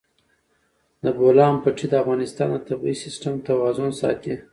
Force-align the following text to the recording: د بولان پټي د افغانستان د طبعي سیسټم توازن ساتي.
د 1.03 1.05
بولان 1.17 1.53
پټي 1.63 1.85
د 1.89 1.93
افغانستان 2.03 2.49
د 2.53 2.57
طبعي 2.67 2.95
سیسټم 3.03 3.33
توازن 3.47 3.89
ساتي. 4.01 4.35